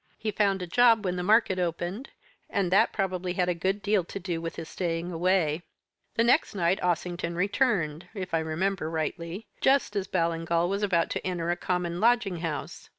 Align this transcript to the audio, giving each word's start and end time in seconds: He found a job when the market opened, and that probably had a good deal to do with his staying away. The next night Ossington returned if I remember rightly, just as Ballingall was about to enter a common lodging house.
He 0.17 0.31
found 0.31 0.63
a 0.63 0.65
job 0.65 1.05
when 1.05 1.15
the 1.15 1.21
market 1.21 1.59
opened, 1.59 2.09
and 2.49 2.71
that 2.71 2.91
probably 2.91 3.33
had 3.33 3.49
a 3.49 3.53
good 3.53 3.83
deal 3.83 4.03
to 4.05 4.19
do 4.19 4.41
with 4.41 4.55
his 4.55 4.67
staying 4.67 5.11
away. 5.11 5.61
The 6.15 6.23
next 6.23 6.55
night 6.55 6.81
Ossington 6.81 7.35
returned 7.35 8.07
if 8.15 8.33
I 8.33 8.39
remember 8.39 8.89
rightly, 8.89 9.45
just 9.61 9.95
as 9.95 10.07
Ballingall 10.07 10.69
was 10.69 10.81
about 10.81 11.11
to 11.11 11.23
enter 11.23 11.51
a 11.51 11.55
common 11.55 11.99
lodging 11.99 12.37
house. 12.37 12.89